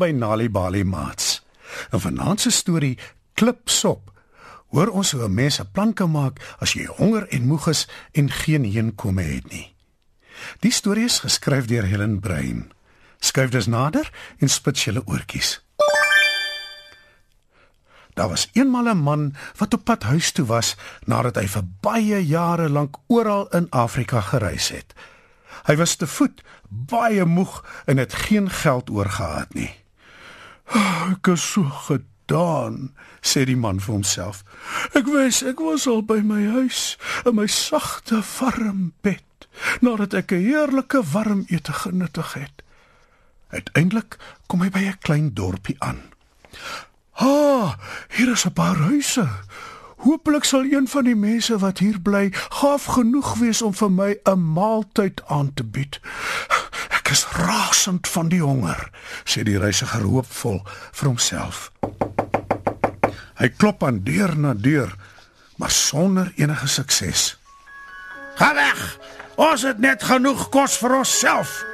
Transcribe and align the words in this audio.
By 0.00 0.14
Nali 0.16 0.48
Bali 0.48 0.84
Mats. 0.84 1.42
'n 1.92 2.00
Vanaand 2.00 2.40
se 2.40 2.50
storie 2.50 2.98
Klipsop. 3.34 4.10
Hoor 4.72 4.88
ons 4.88 5.12
hoe 5.12 5.28
'n 5.28 5.34
mens 5.34 5.60
'n 5.60 5.68
plan 5.72 5.92
kan 5.92 6.10
maak 6.10 6.56
as 6.58 6.72
jy 6.72 6.86
honger 6.86 7.28
en 7.28 7.46
moeg 7.46 7.66
is 7.68 7.88
en 8.12 8.30
geen 8.30 8.64
heenkome 8.64 9.22
het 9.22 9.50
nie. 9.52 9.74
Die 10.60 10.72
storie 10.72 11.04
is 11.04 11.18
geskryf 11.18 11.66
deur 11.66 11.84
Helen 11.84 12.20
Brein. 12.20 12.72
Skryf 13.18 13.50
dus 13.50 13.66
nader 13.66 14.12
en 14.38 14.48
spits 14.48 14.84
julle 14.84 15.02
oortjies. 15.04 15.60
Daar 18.14 18.28
was 18.28 18.48
eenmal 18.52 18.88
'n 18.88 19.02
man 19.02 19.34
wat 19.56 19.74
op 19.74 19.84
pad 19.84 20.02
huis 20.02 20.32
toe 20.32 20.46
was 20.46 20.76
nadat 21.04 21.36
hy 21.36 21.46
vir 21.46 21.64
baie 21.80 22.26
jare 22.26 22.68
lank 22.68 22.96
oral 23.06 23.48
in 23.48 23.66
Afrika 23.70 24.20
gereis 24.20 24.68
het. 24.68 24.94
Hy 25.64 25.76
was 25.76 25.94
te 25.94 26.06
voet, 26.06 26.42
baie 26.68 27.24
moeg 27.24 27.64
en 27.84 27.96
het 27.96 28.14
geen 28.14 28.50
geld 28.50 28.90
oorgehad 28.90 29.54
nie. 29.54 29.79
"Ek 30.74 31.26
is 31.26 31.52
so 31.52 31.62
gedaan," 31.62 32.94
sê 33.20 33.44
die 33.44 33.56
man 33.56 33.80
vir 33.80 33.92
homself. 33.92 34.44
"Ek 34.94 35.06
wens 35.06 35.42
ek 35.42 35.60
was 35.60 35.86
al 35.86 36.02
by 36.02 36.20
my 36.22 36.42
huis 36.46 36.98
in 37.24 37.34
my 37.34 37.46
sagte, 37.46 38.22
warm 38.38 38.92
bed 39.02 39.48
nadat 39.80 40.14
ek 40.14 40.32
'n 40.32 40.44
heerlike 40.44 41.02
warm 41.12 41.44
ete 41.48 41.72
genuttig 41.72 42.34
het." 42.34 42.62
Uiteindelik 43.50 44.16
kom 44.46 44.62
hy 44.62 44.70
by 44.70 44.84
'n 44.86 44.98
klein 45.02 45.34
dorpie 45.34 45.76
aan. 45.78 46.02
"Ha, 47.12 47.76
hier 48.08 48.30
is 48.32 48.46
'n 48.46 48.52
paar 48.52 48.76
huise," 48.76 49.28
Hoopelik 50.00 50.44
sal 50.44 50.64
een 50.64 50.88
van 50.88 51.04
die 51.04 51.16
mense 51.16 51.58
wat 51.58 51.78
hier 51.78 52.00
bly 52.00 52.30
gaaf 52.32 52.84
genoeg 52.84 53.34
wees 53.36 53.60
om 53.62 53.74
vir 53.76 53.90
my 53.90 54.10
'n 54.24 54.52
maaltyd 54.52 55.20
aan 55.26 55.52
te 55.54 55.64
bied. 55.64 56.00
Ek 57.10 57.16
is 57.16 57.26
rasend 57.34 58.06
van 58.06 58.28
die 58.30 58.38
honger, 58.38 58.84
sê 59.26 59.42
die 59.42 59.56
reisiger 59.58 60.04
hoopvol 60.06 60.60
vir 60.94 61.08
homself. 61.08 61.72
Hy 63.40 63.48
klop 63.58 63.80
aan 63.82 63.96
deur 64.06 64.30
na 64.38 64.52
deur, 64.54 64.92
maar 65.58 65.72
sonder 65.74 66.28
enige 66.38 66.68
sukses. 66.70 67.34
"Ga 68.38 68.54
weg! 68.54 68.98
Ons 69.34 69.62
het 69.66 69.80
net 69.82 70.06
genoeg 70.06 70.48
kos 70.54 70.76
vir 70.78 70.94
onsself." 70.98 71.64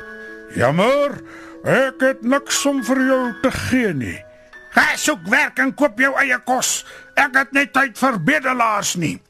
"Jammer, 0.56 1.20
ek 1.64 2.00
het 2.00 2.22
niks 2.22 2.64
om 2.66 2.80
vir 2.84 3.00
jou 3.06 3.34
te 3.42 3.50
gee 3.50 3.92
nie." 3.92 4.24
Ga 4.72 4.96
soek 4.96 5.28
werk 5.28 5.58
en 5.58 5.74
koop 5.74 5.98
jou 5.98 6.14
eie 6.16 6.38
kos. 6.38 6.86
Ek 7.14 7.36
het 7.36 7.52
net 7.52 7.72
tyd 7.72 7.98
vir 7.98 8.24
bedelaars 8.24 8.94
nie. 8.94 9.20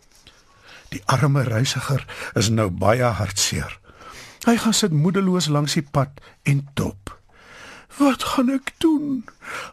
Die 0.89 1.03
arme 1.07 1.43
reisiger 1.43 2.07
is 2.35 2.49
nou 2.49 2.71
baie 2.71 3.11
hartseer. 3.11 3.81
Hy 4.47 4.57
gaan 4.63 4.75
sit 4.75 4.93
moedeloos 4.95 5.49
langs 5.51 5.75
die 5.75 5.83
pad 5.83 6.21
en 6.47 6.63
dop. 6.79 7.11
Wat 7.97 8.23
gaan 8.23 8.53
ek 8.53 8.75
doen? 8.79 9.25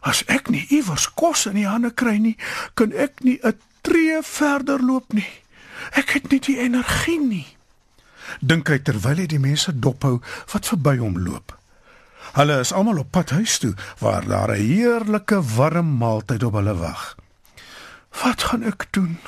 As 0.02 0.24
ek 0.32 0.48
nie 0.50 0.64
iewers 0.72 1.06
kos 1.14 1.46
in 1.46 1.58
die 1.60 1.68
hande 1.68 1.92
kry 1.94 2.16
nie, 2.18 2.36
kan 2.74 2.92
ek 2.92 3.22
nie 3.22 3.38
'n 3.42 3.54
tree 3.82 4.22
verder 4.22 4.80
loop 4.82 5.12
nie. 5.12 5.30
Ek 5.92 6.10
het 6.10 6.30
nie 6.30 6.40
die 6.40 6.58
energie 6.58 7.20
nie. 7.20 7.46
Dink 8.40 8.68
hy 8.68 8.78
terwyl 8.78 9.20
hy 9.20 9.26
die 9.26 9.42
mense 9.42 9.72
dophou 9.72 10.22
wat 10.52 10.66
verby 10.66 10.96
hom 10.98 11.18
loop. 11.18 11.52
Hulle 12.34 12.60
is 12.60 12.72
almal 12.72 12.98
op 12.98 13.12
pad 13.12 13.30
huis 13.30 13.58
toe 13.58 13.74
waar 14.00 14.26
daar 14.26 14.50
'n 14.56 14.64
heerlike 14.66 15.42
warm 15.56 15.98
maaltyd 15.98 16.42
op 16.42 16.54
hulle 16.54 16.74
wag. 16.74 17.16
Wat 18.22 18.42
gaan 18.42 18.62
ek 18.62 18.86
doen? 18.90 19.18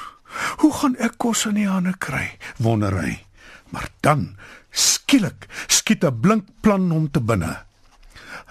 Hoe 0.57 0.73
gaan 0.73 0.97
ek 0.97 1.19
kos 1.19 1.47
in 1.47 1.55
die 1.55 1.69
hande 1.69 1.95
kry? 1.99 2.39
Wonder 2.57 3.01
hy. 3.01 3.23
Maar 3.71 3.89
dan 4.01 4.37
skielik 4.77 5.49
skiet 5.67 6.05
'n 6.05 6.21
blink 6.21 6.45
plan 6.61 6.91
hom 6.91 7.11
te 7.11 7.21
binne. 7.21 7.65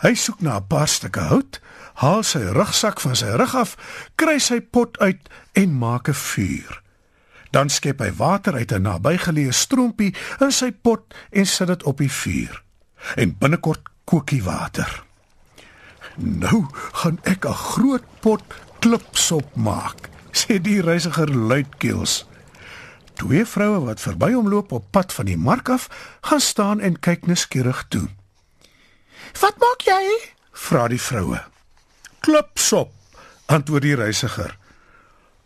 Hy 0.03 0.13
soek 0.13 0.41
na 0.41 0.57
'n 0.57 0.67
paar 0.67 0.87
stukke 0.87 1.21
hout, 1.29 1.61
haal 2.01 2.23
sy 2.23 2.39
rugsak 2.39 2.99
van 2.99 3.15
sy 3.15 3.29
rug 3.39 3.55
af, 3.55 3.77
kry 4.15 4.39
sy 4.39 4.59
pot 4.59 4.97
uit 4.99 5.29
en 5.53 5.77
maak 5.77 6.09
'n 6.09 6.13
vuur. 6.13 6.81
Dan 7.51 7.69
skep 7.69 7.99
hy 7.99 8.11
water 8.11 8.53
uit 8.53 8.71
'n 8.71 8.81
nabygeleë 8.81 9.53
stroompie 9.53 10.15
in 10.39 10.51
sy 10.51 10.71
pot 10.71 11.13
en 11.31 11.45
sit 11.45 11.67
dit 11.67 11.83
op 11.83 11.97
die 11.97 12.11
vuur. 12.11 12.63
En 13.15 13.37
binnekort 13.37 13.81
koekie 14.03 14.43
water. 14.43 15.03
Nou 16.17 16.65
gaan 16.91 17.19
ek 17.23 17.45
'n 17.45 17.53
groot 17.53 18.03
pot 18.21 18.43
klipsop 18.79 19.55
maak, 19.55 20.09
sê 20.31 20.59
die 20.61 20.81
reisiger 20.81 21.29
luidkeels. 21.29 22.25
Twee 23.15 23.45
vroue 23.47 23.79
wat 23.85 24.01
verby 24.03 24.33
hom 24.33 24.49
loop 24.51 24.73
op 24.75 24.91
pad 24.91 25.13
van 25.15 25.29
die 25.29 25.37
mark 25.39 25.69
af, 25.71 25.87
gaan 26.27 26.43
staan 26.43 26.79
en 26.83 26.99
kyk 26.99 27.25
nuuskierig 27.25 27.85
toe. 27.87 28.09
"Wat 29.39 29.57
maak 29.57 29.81
jy?" 29.87 30.33
vra 30.51 30.87
die 30.87 31.01
vroue. 31.01 31.39
"Klipsop," 32.19 32.91
antwoord 33.45 33.81
die 33.81 33.95
reisiger. 33.95 34.57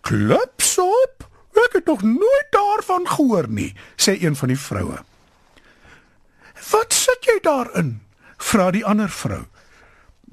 "Klipsop? 0.02 1.28
Ek 1.54 1.74
het 1.74 1.86
nog 1.86 2.02
nooit 2.02 2.48
daarvan 2.50 3.08
gehoor 3.08 3.50
nie," 3.50 3.76
sê 3.96 4.22
een 4.22 4.36
van 4.36 4.48
die 4.48 4.60
vroue. 4.60 4.98
"Wat 6.72 6.94
sit 6.94 7.26
jy 7.26 7.40
daarin?" 7.42 8.02
vra 8.38 8.72
die 8.72 8.86
ander 8.86 9.10
vrou. 9.10 9.46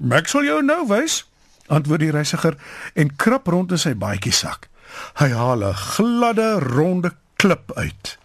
"Ek 0.09 0.27
sal 0.27 0.43
jou 0.43 0.63
nou 0.63 0.87
wys," 0.87 1.29
antwoord 1.67 1.99
die 1.99 2.11
reisiger 2.11 2.57
en 2.93 3.15
krap 3.15 3.47
rond 3.47 3.71
in 3.71 3.77
sy 3.77 3.93
baadjie 3.93 4.33
sak. 4.33 4.69
Hy 5.13 5.29
haal 5.29 5.63
'n 5.63 5.73
gladde, 5.73 6.59
ronde 6.59 7.11
klip 7.37 7.71
uit. 7.75 8.17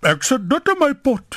"Ek 0.00 0.22
sit 0.22 0.50
dit 0.50 0.68
in 0.68 0.76
my 0.78 0.94
pot. 0.94 1.36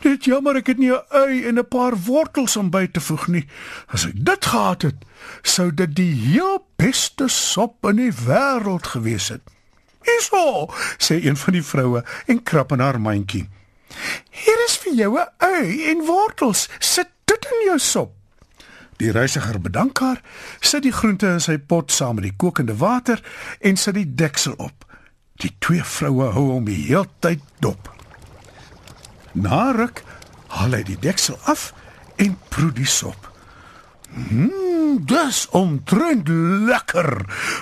Dit 0.00 0.24
jammer 0.24 0.56
ek 0.56 0.66
het 0.66 0.78
nie 0.78 0.92
'n 0.92 1.02
ui 1.08 1.46
en 1.48 1.58
'n 1.58 1.68
paar 1.68 1.96
wortels 1.96 2.56
om 2.56 2.70
by 2.70 2.86
te 2.86 3.00
voeg 3.00 3.26
nie. 3.26 3.46
As 3.86 4.06
ek 4.06 4.24
dit 4.24 4.46
gehad 4.46 4.82
het, 4.82 4.94
sou 5.42 5.74
dit 5.74 5.94
die 5.96 6.14
heel 6.14 6.66
beste 6.76 7.28
sop 7.28 7.86
in 7.86 7.96
die 7.96 8.12
wêreld 8.12 8.86
gewees 8.86 9.28
het." 9.28 9.42
"Hierso," 10.02 10.68
sê 10.98 11.24
een 11.24 11.36
van 11.36 11.52
die 11.52 11.64
vroue 11.64 12.04
en 12.26 12.42
krap 12.42 12.72
in 12.72 12.80
haar 12.80 13.00
mandjie. 13.00 13.48
Hier 14.30 14.64
is 14.66 14.76
vir 14.76 14.94
jou 14.94 15.18
'n 15.18 15.28
ui 15.38 15.84
en 15.90 16.04
wortels. 16.06 16.68
Sit 16.78 17.08
dit 17.24 17.44
in 17.44 17.64
jou 17.64 17.78
sop. 17.78 18.12
Die 18.96 19.10
reisiger 19.10 19.60
bedank 19.60 19.98
haar, 19.98 20.20
sit 20.60 20.82
die 20.82 20.92
groente 20.92 21.26
in 21.26 21.40
sy 21.40 21.58
pot 21.58 21.92
saam 21.92 22.14
met 22.14 22.24
die 22.24 22.36
kokende 22.36 22.76
water 22.76 23.22
en 23.60 23.76
sit 23.76 23.94
die 23.94 24.14
deksel 24.14 24.54
op. 24.56 24.87
Die 25.38 25.54
twee 25.62 25.84
vroue 25.86 26.32
hou 26.34 26.48
hom 26.52 26.66
die 26.66 26.80
hele 26.88 27.06
tyd 27.22 27.42
dop. 27.62 27.90
Na 29.38 29.70
ruk 29.76 30.02
haal 30.54 30.74
hy 30.74 30.82
die 30.88 30.98
deksel 30.98 31.38
af 31.46 31.70
en 32.18 32.34
proe 32.50 32.72
die 32.74 32.88
sop. 32.88 33.28
Mmm, 34.08 35.04
dis 35.06 35.44
omtrent 35.54 36.30
lekker, 36.66 37.10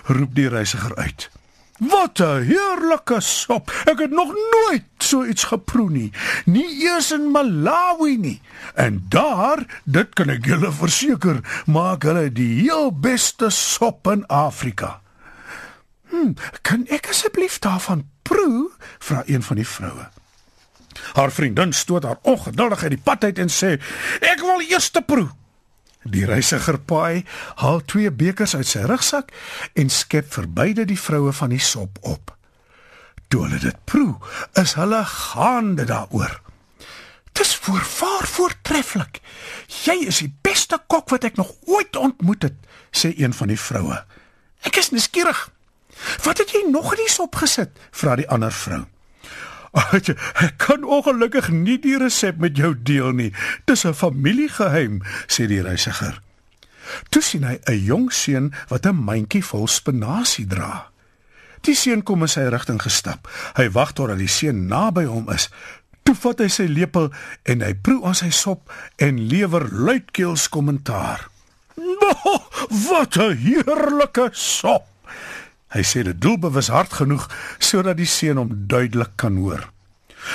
roep 0.08 0.36
die 0.38 0.48
reisiger 0.48 0.94
uit. 0.96 1.28
Wat 1.76 2.20
'n 2.20 2.48
heerlike 2.48 3.20
sop. 3.20 3.70
Ek 3.84 3.98
het 3.98 4.10
nog 4.10 4.32
nooit 4.32 4.84
so 4.98 5.24
iets 5.24 5.44
geproe 5.44 5.90
nie. 5.90 6.12
Nie 6.44 6.82
eers 6.84 7.12
in 7.12 7.30
Malawi 7.30 8.16
nie. 8.16 8.40
En 8.74 9.04
daar, 9.08 9.82
dit 9.84 10.14
kan 10.14 10.30
ek 10.30 10.46
julle 10.46 10.72
verseker, 10.72 11.40
maak 11.66 12.02
hulle 12.02 12.32
die 12.32 12.62
heel 12.62 12.92
beste 12.92 13.50
sop 13.50 14.06
in 14.06 14.26
Afrika. 14.26 15.00
Hm, 16.16 16.32
kan 16.64 16.86
ek 16.88 17.10
asseblief 17.12 17.58
daarvan 17.58 18.06
proe? 18.22 18.70
vra 18.98 19.22
een 19.26 19.42
van 19.42 19.56
die 19.56 19.68
vroue. 19.68 20.08
Haar 21.12 21.32
vriendin 21.32 21.72
stoot 21.72 22.02
haar 22.02 22.18
ongeduldig 22.22 22.82
uit 22.82 22.90
die 22.90 23.02
pad 23.02 23.24
uit 23.24 23.38
en 23.38 23.50
sê: 23.52 23.76
"Ek 24.20 24.40
wil 24.40 24.60
eers 24.60 24.90
te 24.90 25.02
proe." 25.02 25.28
Die 26.02 26.24
reisiger 26.24 26.78
paai 26.78 27.24
haal 27.54 27.84
twee 27.84 28.10
bekers 28.10 28.54
uit 28.56 28.66
sy 28.66 28.78
rugsak 28.78 29.32
en 29.74 29.90
skep 29.90 30.32
vir 30.32 30.48
beide 30.48 30.84
die 30.84 31.00
vroue 31.00 31.32
van 31.32 31.50
die 31.50 31.60
sop 31.60 31.98
op. 32.00 32.36
Toe 33.28 33.42
hulle 33.42 33.58
dit 33.58 33.84
proe, 33.84 34.14
is 34.54 34.72
hulle 34.78 35.04
gaande 35.04 35.84
daaroor. 35.84 36.40
Dis 37.32 37.56
voorvaar 37.56 38.26
voortreffelik. 38.26 39.20
Jy 39.84 40.06
is 40.06 40.22
die 40.22 40.32
beste 40.42 40.78
kok 40.86 41.10
wat 41.10 41.24
ek 41.24 41.36
nog 41.36 41.52
ooit 41.66 41.96
ontmoet 41.96 42.42
het, 42.42 42.56
sê 42.94 43.12
een 43.18 43.34
van 43.34 43.48
die 43.48 43.60
vroue. 43.60 43.98
Ek 44.62 44.76
is 44.76 44.90
nuuskierig. 44.90 45.50
Wat 46.24 46.38
het 46.38 46.50
jy 46.50 46.66
nog 46.70 46.92
in 46.94 47.04
die 47.04 47.12
sop 47.12 47.34
gesit? 47.34 47.70
vra 47.90 48.16
die 48.16 48.28
ander 48.28 48.52
vrou. 48.52 48.84
Ek 50.46 50.56
kan 50.56 50.84
ongelukkig 50.84 51.50
nie 51.52 51.76
die 51.82 51.98
resep 52.00 52.38
met 52.40 52.56
jou 52.56 52.72
deel 52.76 53.12
nie. 53.12 53.32
Dis 53.64 53.84
'n 53.84 53.94
familiegeheim, 53.94 55.02
sê 55.28 55.46
die 55.46 55.60
reisiger. 55.60 56.20
Toe 57.10 57.22
sien 57.22 57.44
hy 57.44 57.58
'n 57.66 57.84
jong 57.84 58.12
seun 58.12 58.54
wat 58.68 58.86
'n 58.86 58.96
mandjie 58.96 59.44
vol 59.44 59.66
spinasie 59.66 60.46
dra. 60.46 60.90
Die 61.60 61.74
seun 61.74 62.02
kom 62.02 62.22
in 62.22 62.28
sy 62.28 62.46
rigting 62.48 62.82
gestap. 62.82 63.28
Hy 63.56 63.70
wag 63.70 63.92
totdat 63.92 64.18
die 64.18 64.30
seun 64.30 64.66
naby 64.66 65.04
hom 65.04 65.30
is. 65.30 65.48
Toe 66.02 66.14
vat 66.14 66.38
hy 66.38 66.48
sy 66.48 66.66
lepel 66.70 67.10
en 67.44 67.60
hy 67.60 67.74
proe 67.74 68.04
aan 68.06 68.14
sy 68.14 68.30
sop 68.30 68.72
en 68.96 69.28
lewer 69.28 69.66
luidkeels 69.72 70.48
kommentaar. 70.48 71.28
"Oh, 71.76 72.42
wat 72.88 73.16
'n 73.16 73.36
heerlike 73.36 74.28
sop!" 74.32 74.86
Hy 75.76 75.82
sê 75.84 76.02
dit 76.06 76.16
doelbewus 76.16 76.70
hard 76.72 76.94
genoeg 76.96 77.26
sodat 77.60 77.98
die 78.00 78.08
seun 78.08 78.40
hom 78.40 78.52
duidelik 78.70 79.12
kan 79.20 79.36
hoor. 79.36 79.66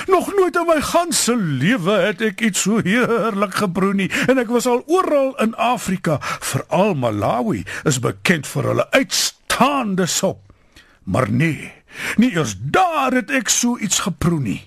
Nog 0.06 0.30
nooit 0.36 0.56
in 0.56 0.68
my 0.68 0.78
ganse 0.80 1.34
lewe 1.36 1.96
het 2.06 2.22
ek 2.22 2.44
iets 2.46 2.62
so 2.64 2.78
heerlik 2.86 3.58
gebroei 3.58 3.96
nie 4.04 4.08
en 4.30 4.38
ek 4.38 4.52
was 4.54 4.68
al 4.70 4.84
oral 4.86 5.34
in 5.42 5.56
Afrika, 5.58 6.20
veral 6.22 6.94
Malawi 6.94 7.64
is 7.88 7.98
bekend 8.04 8.46
vir 8.48 8.70
hulle 8.70 8.86
uitstaande 8.94 10.06
sop. 10.06 10.40
Maar 11.04 11.26
nee, 11.30 11.72
nie 12.22 12.30
eers 12.36 12.54
daar 12.62 13.12
het 13.18 13.34
ek 13.34 13.50
so 13.50 13.74
iets 13.82 14.04
geproe 14.06 14.40
nie. 14.40 14.60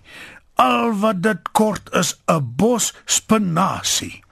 Al 0.60 0.92
wat 1.00 1.24
dit 1.24 1.51
kort 1.56 1.88
is 1.95 2.16
'n 2.27 2.44
bos 2.60 2.94
spinasie. 3.06 4.24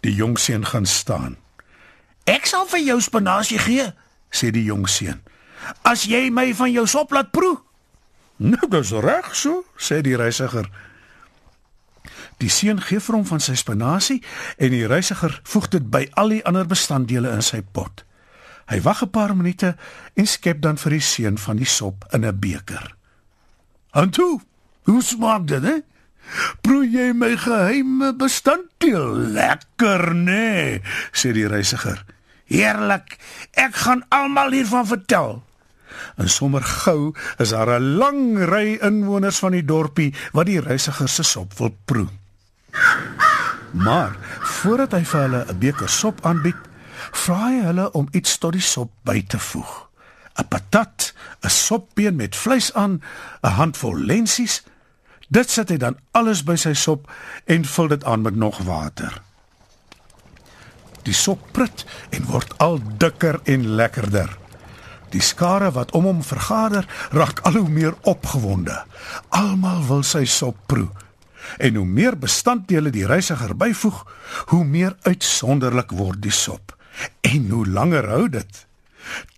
Die 0.00 0.14
jong 0.14 0.38
seun 0.38 0.66
gaan 0.66 0.86
staan. 0.86 1.36
Ek 2.24 2.46
sal 2.46 2.66
vir 2.66 2.80
jou 2.80 3.00
spinasie 3.00 3.58
gee, 3.58 3.92
sê 4.30 4.50
die 4.50 4.64
jong 4.64 4.88
seun. 4.88 5.22
As 5.82 6.04
jy 6.04 6.30
my 6.30 6.54
van 6.54 6.72
jou 6.72 6.86
sop 6.86 7.12
laat 7.12 7.30
proe. 7.30 7.56
Nou, 8.36 8.68
dis 8.68 8.90
reg 8.90 9.34
so, 9.34 9.64
sê 9.76 10.02
die 10.04 10.16
reisiger. 10.16 10.68
Die 12.42 12.50
seun 12.52 12.82
gee 12.84 13.00
vir 13.00 13.16
hom 13.16 13.24
van 13.28 13.40
sy 13.40 13.54
spinasie 13.56 14.18
en 14.60 14.74
die 14.74 14.86
reisiger 14.88 15.38
voeg 15.48 15.70
dit 15.72 15.86
by 15.92 16.04
al 16.20 16.34
die 16.34 16.42
ander 16.44 16.68
bestanddele 16.68 17.32
in 17.32 17.44
sy 17.44 17.62
pot. 17.64 18.04
Hy 18.68 18.80
wag 18.82 19.02
'n 19.02 19.10
paar 19.10 19.36
minute 19.36 19.76
en 20.14 20.26
skep 20.26 20.60
dan 20.60 20.76
vir 20.76 20.90
die 20.90 21.00
seun 21.00 21.38
van 21.38 21.56
die 21.56 21.72
sop 21.78 22.04
in 22.12 22.24
'n 22.24 22.38
beker. 22.38 22.94
"En 23.92 24.10
toe, 24.10 24.40
hoe 24.82 25.02
smaak 25.02 25.46
dit, 25.46 25.62
hè?" 25.62 25.80
"Proe 26.60 26.84
jy 26.90 27.12
my 27.12 27.36
geheime 27.36 28.12
bestanddeel? 28.16 29.14
Lekker, 29.14 30.14
nee," 30.14 30.82
sê 31.12 31.32
die 31.32 31.46
reisiger. 31.46 32.04
"Heerlik. 32.46 33.16
Ek 33.52 33.74
gaan 33.74 34.04
almal 34.08 34.50
hiervan 34.50 34.86
vertel." 34.86 35.42
En 36.16 36.28
sommer 36.28 36.62
gou 36.62 37.14
is 37.38 37.48
daar 37.48 37.80
'n 37.80 37.96
lang 37.96 38.44
ry 38.44 38.78
inwoners 38.80 39.38
van 39.38 39.52
die 39.52 39.64
dorpie 39.64 40.14
wat 40.32 40.46
die 40.46 40.60
reisiger 40.60 41.08
se 41.08 41.22
sop 41.22 41.58
wil 41.58 41.76
proe. 41.84 42.08
Maar 43.70 44.16
voordat 44.40 44.92
hy 44.92 45.04
vir 45.04 45.20
hulle 45.20 45.44
'n 45.48 45.58
beker 45.58 45.88
sop 45.88 46.26
aanbied, 46.26 46.56
vra 47.12 47.48
hy 47.48 47.60
hulle 47.60 47.92
om 47.92 48.08
iets 48.10 48.38
tot 48.38 48.52
die 48.52 48.60
sop 48.60 48.90
by 49.02 49.24
te 49.26 49.38
voeg. 49.38 49.88
'n 50.36 50.48
Patat, 50.48 51.14
'n 51.40 51.50
sopbeen 51.50 52.16
met 52.16 52.36
vleis 52.36 52.74
aan, 52.74 53.02
'n 53.42 53.48
handvol 53.48 53.96
lensies. 53.98 54.62
Dit 55.28 55.50
sit 55.50 55.68
hy 55.68 55.76
dan 55.76 55.98
alles 56.10 56.44
by 56.44 56.56
sy 56.56 56.72
sop 56.72 57.10
en 57.44 57.64
vul 57.64 57.88
dit 57.88 58.04
aan 58.04 58.22
met 58.22 58.34
nog 58.34 58.58
water. 58.58 59.25
Die 61.06 61.14
sop 61.14 61.42
prut 61.54 61.86
en 62.10 62.26
word 62.30 62.52
al 62.62 62.80
dikker 62.98 63.40
en 63.46 63.68
lekkerder. 63.78 64.32
Die 65.14 65.22
skare 65.22 65.70
wat 65.72 65.94
om 65.94 66.08
hom 66.08 66.22
vergader, 66.26 66.86
raak 67.14 67.40
al 67.46 67.60
hoe 67.60 67.70
meer 67.70 67.94
opgewonde. 68.10 68.74
Almal 69.30 69.84
wil 69.86 70.02
sy 70.02 70.24
sop 70.26 70.58
proe. 70.66 70.88
En 71.62 71.78
hoe 71.78 71.86
meer 71.86 72.16
bestanddele 72.18 72.90
die 72.90 73.06
reisiger 73.06 73.54
byvoeg, 73.56 74.02
hoe 74.50 74.64
meer 74.64 74.96
uitsonderlik 75.06 75.94
word 75.94 76.22
die 76.24 76.34
sop. 76.34 76.74
En 77.22 77.50
hoe 77.50 77.66
langer 77.66 78.08
hou 78.10 78.26
dit? 78.28 78.66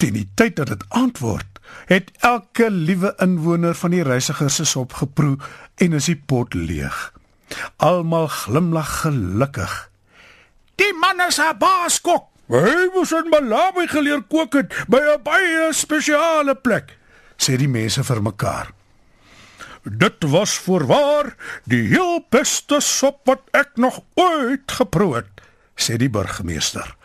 Teen 0.00 0.16
die 0.16 0.28
tyd 0.34 0.56
dat 0.56 0.72
dit 0.72 0.84
antwoord, 0.96 1.60
het 1.86 2.10
elke 2.24 2.70
liewe 2.72 3.12
inwoner 3.20 3.76
van 3.76 3.92
die 3.92 4.02
reisiger 4.02 4.50
se 4.50 4.64
sop 4.64 4.96
geproe 5.02 5.36
en 5.76 5.92
is 6.00 6.08
die 6.08 6.16
pot 6.16 6.54
leeg. 6.56 6.96
Almal 7.76 8.28
glimlag 8.32 9.00
gelukkig. 9.02 9.87
Die 10.78 10.94
man 10.94 11.20
is 11.26 11.38
'n 11.38 11.58
baaskok. 11.58 12.24
Hy 12.48 12.88
moes 12.94 13.12
in 13.12 13.28
Malawi 13.28 13.86
geleer 13.86 14.22
kook 14.22 14.54
het 14.54 14.72
by 14.88 15.00
'n 15.00 15.22
baie 15.22 15.72
spesiale 15.72 16.54
plek, 16.54 16.96
sê 17.36 17.56
die 17.56 17.68
mense 17.68 18.04
vir 18.04 18.22
mekaar. 18.22 18.70
Dit 19.82 20.24
was 20.24 20.58
voorwaar 20.58 21.34
die 21.64 21.88
heel 21.88 22.24
beste 22.30 22.80
sop 22.80 23.20
wat 23.24 23.42
ek 23.52 23.70
nog 23.74 24.00
ooit 24.14 24.72
geproe 24.72 25.14
het, 25.14 25.40
sê 25.76 25.96
die 25.96 26.10
burgemeester. 26.10 26.96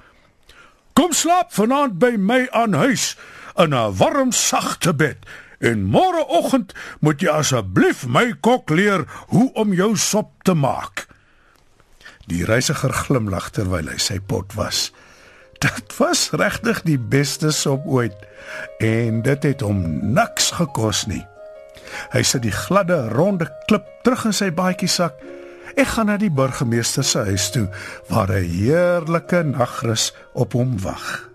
Kom 0.93 1.11
slaap 1.11 1.53
vanaand 1.53 1.99
by 1.99 2.15
my 2.17 2.47
aan 2.51 2.73
huis 2.73 3.17
in 3.57 3.73
'n 3.73 3.97
warm 3.97 4.31
sagte 4.31 4.93
bed 4.93 5.17
en 5.59 5.85
môreoggend 5.85 6.73
moet 6.99 7.21
jy 7.21 7.29
asseblief 7.29 8.05
my 8.07 8.33
kok 8.41 8.69
leer 8.69 9.05
hoe 9.27 9.51
om 9.53 9.73
jou 9.73 9.97
sop 9.97 10.43
te 10.43 10.53
maak. 10.53 11.07
Die 12.31 12.45
reisiger 12.47 12.93
glimlag 12.95 13.49
terwyl 13.51 13.89
hy 13.91 13.97
sy 13.99 14.19
pot 14.23 14.55
was. 14.55 14.91
Dit 15.63 15.91
was 15.99 16.29
regtig 16.35 16.81
die 16.87 16.99
beste 16.99 17.51
sop 17.55 17.83
ooit 17.87 18.15
en 18.83 19.21
dit 19.25 19.43
het 19.47 19.63
hom 19.63 19.83
niks 20.15 20.51
gekos 20.55 21.05
nie. 21.11 21.23
Hy 22.13 22.23
sit 22.25 22.45
die 22.45 22.55
gladde 22.55 22.97
ronde 23.13 23.49
klip 23.67 23.85
terug 24.03 24.25
in 24.29 24.35
sy 24.35 24.49
baadjie 24.55 24.91
sak. 24.91 25.19
Ek 25.75 25.95
gaan 25.95 26.11
na 26.11 26.17
die 26.21 26.31
burgemeester 26.31 27.05
se 27.07 27.23
huis 27.27 27.49
toe 27.51 27.67
waar 28.09 28.31
'n 28.31 28.49
heerlike 28.49 29.43
nagrus 29.43 30.13
op 30.33 30.53
hom 30.53 30.79
wag. 30.79 31.29